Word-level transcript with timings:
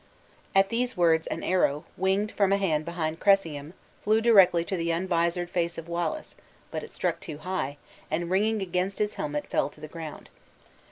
At 0.55 0.69
these 0.69 0.97
words, 0.97 1.27
an 1.27 1.43
arrow, 1.43 1.85
winged 1.95 2.31
from 2.31 2.51
a 2.51 2.57
hand 2.57 2.85
behind 2.85 3.19
Cressingham, 3.19 3.75
flew 4.03 4.19
directly 4.19 4.65
to 4.65 4.75
the 4.75 4.89
unvisored 4.89 5.47
face 5.47 5.77
of 5.77 5.87
Wallace, 5.87 6.35
but 6.71 6.81
it 6.81 6.91
struck 6.91 7.19
too 7.19 7.37
high, 7.37 7.77
and 8.09 8.31
ringing 8.31 8.63
against 8.63 8.97
his 8.97 9.13
helmet 9.13 9.45
fell 9.45 9.69
to 9.69 9.79
the 9.79 9.87
ground. 9.87 10.31